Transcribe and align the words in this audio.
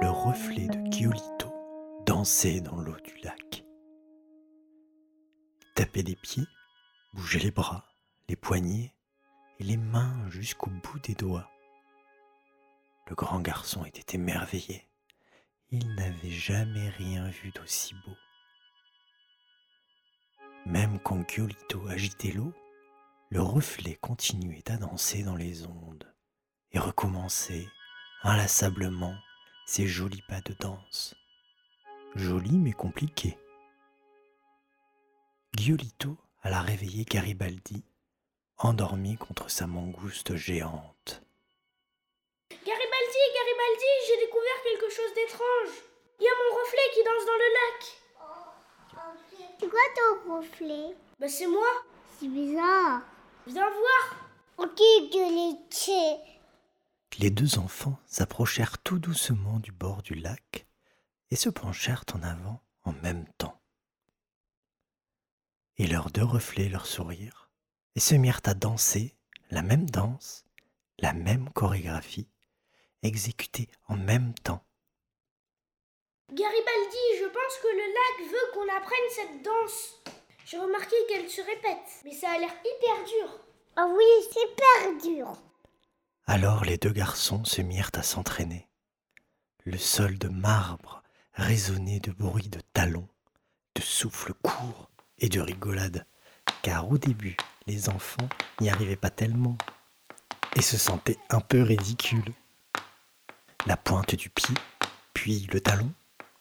Le 0.00 0.08
reflet 0.08 0.66
de 0.66 0.90
Giolito 0.90 1.52
dansait 2.06 2.60
dans 2.60 2.80
l'eau 2.80 2.96
du 3.04 3.16
lac. 3.22 3.64
Il 5.60 5.74
tapait 5.74 6.02
les 6.02 6.16
pieds, 6.16 6.46
bougeait 7.12 7.38
les 7.38 7.50
bras, 7.50 7.84
les 8.28 8.36
poignets 8.36 8.94
et 9.58 9.64
les 9.64 9.76
mains 9.76 10.28
jusqu'au 10.30 10.70
bout 10.70 10.98
des 11.00 11.14
doigts. 11.14 11.50
Le 13.08 13.14
grand 13.14 13.40
garçon 13.40 13.84
était 13.84 14.16
émerveillé. 14.16 14.88
Il 15.70 15.94
n'avait 15.94 16.30
jamais 16.30 16.88
rien 16.88 17.28
vu 17.28 17.50
d'aussi 17.50 17.94
beau. 18.06 18.16
Même 20.64 20.98
quand 21.00 21.28
Giolito 21.28 21.86
agitait 21.88 22.32
l'eau, 22.32 22.54
le 23.28 23.42
reflet 23.42 23.96
continuait 23.96 24.70
à 24.70 24.78
danser 24.78 25.22
dans 25.22 25.36
les 25.36 25.66
ondes 25.66 26.10
et 26.72 26.78
recommençait 26.78 27.66
inlassablement 28.22 29.14
ses 29.66 29.86
jolis 29.86 30.22
pas 30.28 30.40
de 30.40 30.54
danse. 30.54 31.14
Jolis 32.14 32.58
mais 32.58 32.72
compliqués. 32.72 33.38
Giolito 35.56 36.16
alla 36.42 36.60
réveiller 36.60 37.04
Garibaldi, 37.04 37.84
endormi 38.58 39.16
contre 39.16 39.50
sa 39.50 39.66
mangouste 39.66 40.36
géante. 40.36 41.22
Garibaldi, 42.50 43.22
Garibaldi, 43.34 43.92
j'ai 44.06 44.26
découvert 44.26 44.62
quelque 44.64 44.90
chose 44.90 45.14
d'étrange. 45.14 45.82
Il 46.20 46.24
y 46.24 46.28
a 46.28 46.32
mon 46.32 46.56
reflet 46.58 46.90
qui 46.94 47.04
danse 47.04 47.26
dans 47.26 47.32
le 47.32 47.50
lac. 47.58 47.80
C'est 49.60 49.68
quoi 49.68 49.80
ton 49.96 50.36
reflet? 50.36 50.96
Bah 51.18 51.28
c'est 51.28 51.46
moi. 51.46 51.68
C'est 52.18 52.28
bizarre. 52.28 53.02
Viens 53.46 53.70
voir. 53.70 54.16
Ok, 54.58 54.78
de 54.78 56.37
Les 57.20 57.30
deux 57.30 57.58
enfants 57.58 57.98
s'approchèrent 58.06 58.78
tout 58.78 59.00
doucement 59.00 59.58
du 59.58 59.72
bord 59.72 60.02
du 60.02 60.14
lac 60.14 60.68
et 61.32 61.36
se 61.36 61.48
penchèrent 61.48 62.04
en 62.14 62.22
avant 62.22 62.62
en 62.84 62.92
même 62.92 63.26
temps. 63.38 63.60
Et 65.78 65.88
leurs 65.88 66.12
deux 66.12 66.22
reflets 66.22 66.68
leur 66.68 66.86
sourirent 66.86 67.50
et 67.96 68.00
se 68.00 68.14
mirent 68.14 68.40
à 68.44 68.54
danser 68.54 69.16
la 69.50 69.62
même 69.62 69.90
danse, 69.90 70.44
la 71.00 71.12
même 71.12 71.50
chorégraphie, 71.50 72.28
exécutée 73.02 73.68
en 73.88 73.96
même 73.96 74.32
temps. 74.34 74.64
Garibaldi, 76.32 77.04
je 77.18 77.24
pense 77.24 77.58
que 77.60 77.68
le 77.68 77.94
lac 77.94 78.30
veut 78.30 78.52
qu'on 78.54 78.76
apprenne 78.76 79.10
cette 79.10 79.42
danse. 79.42 80.02
J'ai 80.44 80.58
remarqué 80.58 80.94
qu'elle 81.08 81.28
se 81.28 81.40
répète, 81.40 82.02
mais 82.04 82.12
ça 82.12 82.30
a 82.30 82.38
l'air 82.38 82.54
hyper 82.64 83.04
dur. 83.04 83.40
Ah 83.74 83.88
oui, 83.88 84.04
c'est 84.30 84.40
hyper 84.40 85.02
dur. 85.02 85.47
Alors 86.30 86.66
les 86.66 86.76
deux 86.76 86.92
garçons 86.92 87.42
se 87.46 87.62
mirent 87.62 87.90
à 87.94 88.02
s'entraîner. 88.02 88.68
Le 89.64 89.78
sol 89.78 90.18
de 90.18 90.28
marbre 90.28 91.02
résonnait 91.32 92.00
de 92.00 92.10
bruits 92.10 92.50
de 92.50 92.60
talons, 92.74 93.08
de 93.74 93.80
souffles 93.80 94.34
courts 94.42 94.90
et 95.20 95.30
de 95.30 95.40
rigolades, 95.40 96.04
car 96.60 96.90
au 96.90 96.98
début, 96.98 97.38
les 97.66 97.88
enfants 97.88 98.28
n'y 98.60 98.68
arrivaient 98.68 98.94
pas 98.94 99.08
tellement 99.08 99.56
et 100.54 100.60
se 100.60 100.76
sentaient 100.76 101.16
un 101.30 101.40
peu 101.40 101.62
ridicules. 101.62 102.34
La 103.64 103.78
pointe 103.78 104.14
du 104.14 104.28
pied, 104.28 104.54
puis 105.14 105.48
le 105.50 105.62
talon, 105.62 105.90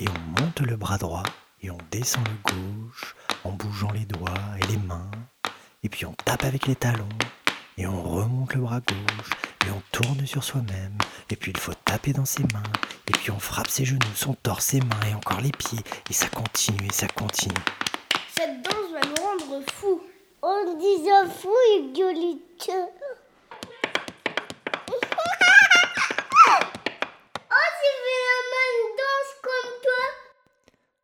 et 0.00 0.06
on 0.08 0.42
monte 0.42 0.58
le 0.58 0.76
bras 0.76 0.98
droit 0.98 1.22
et 1.62 1.70
on 1.70 1.78
descend 1.92 2.26
le 2.26 2.52
gauche 2.52 3.14
en 3.44 3.52
bougeant 3.52 3.92
les 3.92 4.06
doigts 4.06 4.34
et 4.60 4.66
les 4.66 4.76
mains, 4.76 5.10
et 5.84 5.88
puis 5.88 6.04
on 6.04 6.14
tape 6.14 6.42
avec 6.42 6.66
les 6.66 6.74
talons 6.74 7.08
et 7.76 7.86
on 7.86 8.02
remonte 8.02 8.54
le 8.54 8.62
bras 8.62 8.80
gauche 8.80 9.30
et 9.66 9.70
on 9.70 9.82
tourne 9.92 10.26
sur 10.26 10.44
soi-même, 10.44 10.96
et 11.30 11.36
puis 11.36 11.52
il 11.52 11.58
faut 11.58 11.74
taper 11.84 12.12
dans 12.12 12.24
ses 12.24 12.42
mains, 12.54 12.62
et 13.06 13.12
puis 13.12 13.30
on 13.30 13.38
frappe 13.38 13.68
ses 13.68 13.84
genoux, 13.84 14.00
son 14.14 14.34
torse, 14.34 14.66
ses 14.66 14.80
mains 14.80 15.08
et 15.10 15.14
encore 15.14 15.40
les 15.40 15.52
pieds, 15.52 15.80
et 16.08 16.12
ça 16.12 16.28
continue 16.28 16.86
et 16.86 16.92
ça 16.92 17.08
continue. 17.08 17.54
Cette 18.34 18.62
danse 18.62 18.92
va 18.92 19.00
nous 19.00 19.22
rendre 19.22 19.64
fous. 19.72 20.02
On 20.42 20.78
dit 20.78 21.08
fou 21.40 21.52
et 21.72 21.94
Giolito. 21.94 22.72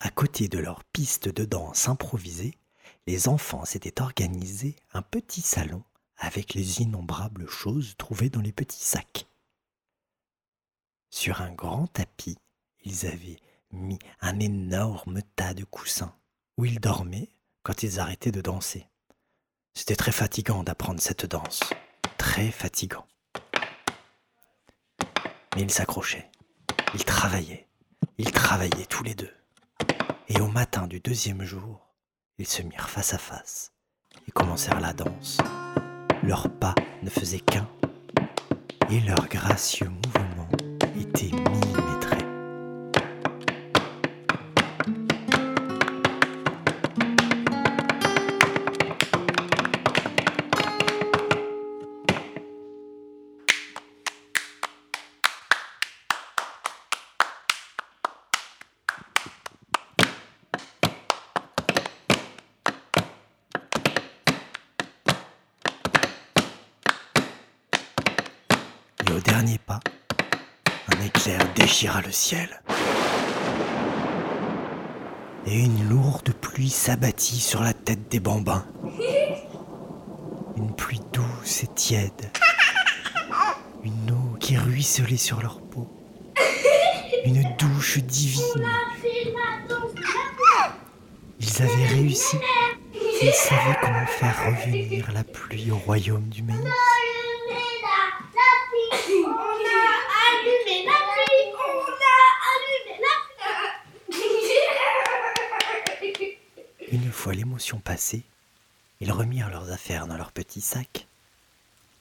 À 0.00 0.10
côté 0.10 0.48
de 0.48 0.58
leur 0.58 0.84
piste 0.84 1.28
de 1.28 1.44
danse 1.44 1.88
improvisée, 1.88 2.54
les 3.06 3.28
enfants 3.28 3.64
s'étaient 3.64 4.00
organisés 4.00 4.76
un 4.94 5.02
petit 5.02 5.42
salon 5.42 5.82
avec 6.18 6.54
les 6.54 6.82
innombrables 6.82 7.48
choses 7.48 7.94
trouvées 7.96 8.30
dans 8.30 8.40
les 8.40 8.52
petits 8.52 8.82
sacs. 8.82 9.26
Sur 11.10 11.40
un 11.40 11.52
grand 11.52 11.86
tapis, 11.86 12.36
ils 12.84 13.06
avaient 13.06 13.38
mis 13.70 13.98
un 14.20 14.38
énorme 14.40 15.22
tas 15.36 15.54
de 15.54 15.64
coussins 15.64 16.14
où 16.56 16.64
ils 16.64 16.80
dormaient 16.80 17.30
quand 17.62 17.82
ils 17.82 18.00
arrêtaient 18.00 18.32
de 18.32 18.40
danser. 18.40 18.86
C'était 19.74 19.96
très 19.96 20.12
fatigant 20.12 20.64
d'apprendre 20.64 21.00
cette 21.00 21.26
danse, 21.26 21.60
très 22.18 22.50
fatigant. 22.50 23.06
Mais 25.54 25.62
ils 25.62 25.70
s'accrochaient, 25.70 26.30
ils 26.94 27.04
travaillaient, 27.04 27.68
ils 28.18 28.32
travaillaient 28.32 28.86
tous 28.86 29.04
les 29.04 29.14
deux. 29.14 29.32
Et 30.28 30.40
au 30.40 30.48
matin 30.48 30.86
du 30.86 31.00
deuxième 31.00 31.44
jour, 31.44 31.94
ils 32.38 32.48
se 32.48 32.62
mirent 32.62 32.90
face 32.90 33.14
à 33.14 33.18
face 33.18 33.72
et 34.26 34.30
commencèrent 34.30 34.80
la 34.80 34.92
danse. 34.92 35.38
Leurs 36.28 36.50
pas 36.50 36.74
ne 37.02 37.08
faisaient 37.08 37.40
qu'un. 37.40 37.66
Et 38.90 39.00
leurs 39.00 39.28
gracieux 39.28 39.88
pas, 69.64 69.78
un 70.88 71.04
éclair 71.04 71.38
déchira 71.54 72.00
le 72.02 72.10
ciel. 72.10 72.60
Et 75.46 75.60
une 75.60 75.88
lourde 75.88 76.32
pluie 76.32 76.70
s'abattit 76.70 77.38
sur 77.38 77.62
la 77.62 77.72
tête 77.72 78.08
des 78.10 78.18
bambins. 78.18 78.66
Une 80.56 80.74
pluie 80.74 81.00
douce 81.12 81.62
et 81.62 81.68
tiède. 81.68 82.32
Une 83.84 84.10
eau 84.10 84.36
qui 84.40 84.56
ruisselait 84.56 85.16
sur 85.16 85.40
leur 85.40 85.60
peau. 85.60 85.88
Une 87.24 87.44
douche 87.58 87.98
divine. 87.98 88.66
Ils 91.38 91.62
avaient 91.62 91.86
réussi. 91.86 92.36
Ils 93.22 93.32
savaient 93.32 93.78
comment 93.80 94.06
faire 94.06 94.36
revenir 94.46 95.12
la 95.12 95.22
pluie 95.22 95.70
au 95.70 95.76
royaume 95.76 96.28
du 96.28 96.42
maïs. 96.42 96.87
Fois 107.18 107.34
l'émotion 107.34 107.80
passée, 107.80 108.22
ils 109.00 109.12
remirent 109.12 109.50
leurs 109.50 109.70
affaires 109.70 110.06
dans 110.06 110.16
leur 110.16 110.32
petit 110.32 110.60
sac. 110.60 111.06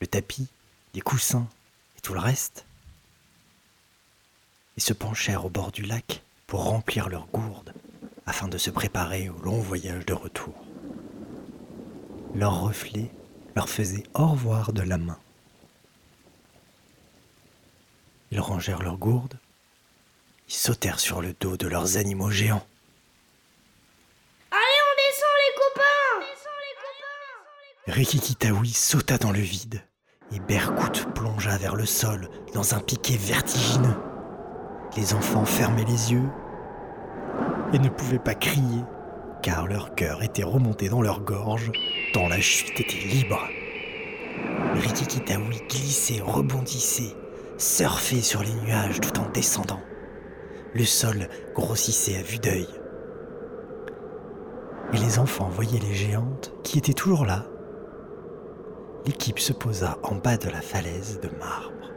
Le 0.00 0.06
tapis, 0.06 0.48
les 0.94 1.00
coussins 1.00 1.48
et 1.96 2.00
tout 2.00 2.14
le 2.14 2.20
reste. 2.20 2.64
Ils 4.76 4.82
se 4.82 4.92
penchèrent 4.92 5.44
au 5.44 5.50
bord 5.50 5.72
du 5.72 5.82
lac 5.82 6.22
pour 6.46 6.64
remplir 6.64 7.08
leurs 7.08 7.26
gourdes 7.26 7.74
afin 8.26 8.48
de 8.48 8.58
se 8.58 8.70
préparer 8.70 9.28
au 9.28 9.38
long 9.38 9.60
voyage 9.60 10.06
de 10.06 10.12
retour. 10.12 10.54
Leur 12.34 12.60
reflet 12.60 13.10
leur 13.56 13.68
faisait 13.68 14.04
au 14.14 14.26
revoir 14.28 14.72
de 14.72 14.82
la 14.82 14.98
main. 14.98 15.18
Ils 18.30 18.40
rangèrent 18.40 18.82
leurs 18.82 18.98
gourdes, 18.98 19.38
ils 20.48 20.54
sautèrent 20.54 21.00
sur 21.00 21.22
le 21.22 21.34
dos 21.40 21.56
de 21.56 21.66
leurs 21.66 21.96
animaux 21.96 22.30
géants. 22.30 22.66
Allez, 24.50 24.80
on 24.88 24.94
descend 24.96 25.34
les 25.44 25.54
copains 25.56 26.20
Descends 26.20 26.60
les 26.64 26.76
copains 26.76 27.76
Rikikitaoui 27.88 28.68
sauta 28.68 29.16
dans 29.16 29.32
le 29.32 29.40
vide 29.40 29.82
et 30.30 30.40
Berkout 30.40 31.06
plongea 31.14 31.56
vers 31.56 31.74
le 31.74 31.86
sol 31.86 32.28
dans 32.52 32.74
un 32.74 32.80
piquet 32.80 33.16
vertigineux. 33.16 33.96
Les 34.94 35.14
enfants 35.14 35.46
fermaient 35.46 35.86
les 35.86 36.12
yeux 36.12 36.28
et 37.72 37.78
ne 37.78 37.88
pouvaient 37.88 38.18
pas 38.18 38.34
crier 38.34 38.84
car 39.40 39.66
leur 39.66 39.94
cœur 39.94 40.22
était 40.22 40.42
remonté 40.42 40.90
dans 40.90 41.00
leur 41.00 41.22
gorge 41.22 41.72
tant 42.12 42.28
la 42.28 42.40
chute 42.40 42.78
était 42.78 43.08
libre. 43.08 43.40
Rikikitaoui 44.74 45.56
glissait, 45.70 46.20
rebondissait 46.20 47.16
surfer 47.56 48.20
sur 48.20 48.42
les 48.42 48.54
nuages 48.66 49.00
tout 49.00 49.18
en 49.18 49.30
descendant. 49.30 49.80
Le 50.74 50.84
sol 50.84 51.26
grossissait 51.54 52.18
à 52.18 52.22
vue 52.22 52.38
d'œil. 52.38 52.68
Et 54.92 54.98
les 54.98 55.18
enfants 55.18 55.48
voyaient 55.48 55.80
les 55.80 55.94
géantes 55.94 56.52
qui 56.62 56.76
étaient 56.76 56.92
toujours 56.92 57.24
là. 57.24 57.46
L'équipe 59.06 59.38
se 59.38 59.52
posa 59.52 59.98
en 60.02 60.16
bas 60.16 60.36
de 60.36 60.48
la 60.50 60.60
falaise 60.60 61.20
de 61.20 61.28
marbre, 61.38 61.90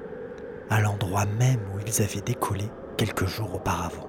à 0.69 0.79
l'endroit 0.81 1.25
même 1.25 1.61
où 1.73 1.79
ils 1.85 2.01
avaient 2.01 2.21
décollé 2.21 2.65
quelques 2.97 3.25
jours 3.25 3.53
auparavant. 3.55 4.07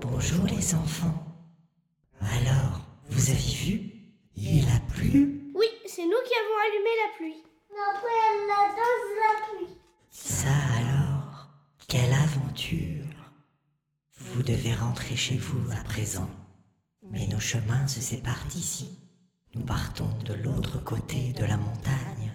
Bonjour 0.00 0.44
les 0.46 0.74
enfants. 0.74 1.24
Alors, 2.20 2.80
vous 3.10 3.30
avez 3.30 3.38
vu? 3.38 3.92
Il 4.36 4.66
a 4.68 4.80
plu? 4.92 5.52
Oui, 5.54 5.66
c'est 5.86 6.04
nous 6.04 6.22
qui 6.26 6.34
avons 6.34 6.58
allumé 6.66 6.90
la 7.04 7.16
pluie. 7.16 7.42
Après 7.90 8.46
la 8.48 8.68
danse 8.74 9.10
la 9.20 9.46
pluie. 9.46 9.76
Ça 10.10 10.48
alors 10.78 11.48
Quelle 11.88 12.12
aventure 12.12 13.04
Vous 14.18 14.42
devez 14.42 14.74
rentrer 14.74 15.16
chez 15.16 15.36
vous 15.36 15.70
à 15.72 15.84
présent. 15.84 16.30
Mais 17.10 17.26
nos 17.26 17.40
chemins 17.40 17.86
se 17.86 18.00
séparent 18.00 18.46
ici. 18.56 18.98
Nous 19.56 19.64
partons 19.64 20.08
de 20.24 20.34
l'autre 20.34 20.82
côté 20.84 21.32
de 21.32 21.44
la 21.44 21.56
montagne. 21.56 22.30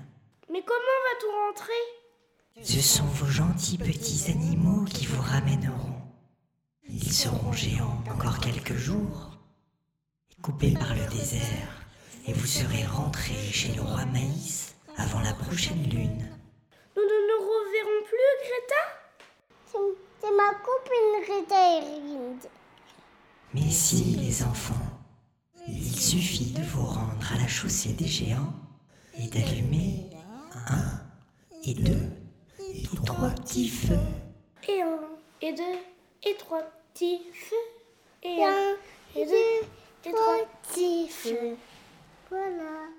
Mais 0.51 0.63
comment 0.65 0.99
va-t-on 1.05 1.47
rentrer? 1.47 2.63
Ce 2.63 2.81
sont 2.81 3.05
vos 3.05 3.27
gentils 3.27 3.77
petits 3.77 4.31
animaux 4.31 4.85
qui 4.85 5.05
vous 5.05 5.21
ramèneront. 5.21 6.01
Ils 6.89 7.11
seront 7.13 7.51
géants 7.53 8.03
encore 8.11 8.39
quelques 8.39 8.75
jours, 8.75 9.37
coupés 10.41 10.73
par 10.73 10.93
le 10.95 11.05
désert, 11.11 11.85
et 12.27 12.33
vous 12.33 12.47
serez 12.47 12.85
rentrés 12.85 13.51
chez 13.51 13.73
le 13.73 13.81
roi 13.81 14.05
Maïs 14.05 14.75
avant 14.97 15.21
la 15.21 15.33
prochaine 15.33 15.83
lune. 15.83 16.27
Nous 16.95 17.03
ne 17.03 17.19
nous 17.27 17.41
reverrons 17.47 18.03
plus, 18.07 18.33
Greta? 18.41 18.83
C'est- 19.71 20.31
ma 20.35 20.53
copine 20.55 21.35
Rita 21.35 21.77
Erind. 21.81 22.41
Mais 23.53 23.69
si, 23.69 24.15
les 24.15 24.43
enfants, 24.43 24.80
suffit 26.11 26.51
de 26.51 26.61
vous 26.61 26.85
rendre 26.85 27.31
à 27.31 27.37
la 27.37 27.47
chaussée 27.47 27.93
des 27.93 28.07
géants 28.07 28.53
et 29.17 29.27
d'allumer 29.27 30.09
un 30.67 30.99
et 31.63 31.73
deux 31.73 32.11
et 32.73 32.83
trois 33.05 33.29
petits 33.29 33.69
feux. 33.69 33.97
Et 34.67 34.81
un, 34.81 34.99
et 35.41 35.53
deux, 35.53 35.79
et 36.29 36.35
trois 36.35 36.63
petits 36.63 37.21
feux. 37.33 37.55
Et 38.23 38.43
un, 38.43 38.75
et 39.15 39.25
deux, 39.25 39.69
et 40.03 40.11
trois. 40.11 40.13
trois 40.13 40.47
petits 40.63 41.07
feux. 41.07 41.55
Voilà. 42.29 42.89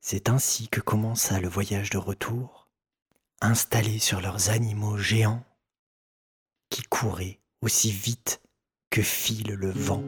C'est 0.00 0.28
ainsi 0.28 0.66
que 0.66 0.80
commença 0.80 1.38
le 1.38 1.48
voyage 1.48 1.90
de 1.90 1.98
retour, 1.98 2.66
installés 3.40 4.00
sur 4.00 4.20
leurs 4.20 4.50
animaux 4.50 4.98
géants 4.98 5.44
qui 6.70 6.82
couraient 6.82 7.38
aussi 7.60 7.92
vite 7.92 8.40
que 8.90 9.02
file 9.02 9.52
le 9.52 9.70
vent. 9.70 10.02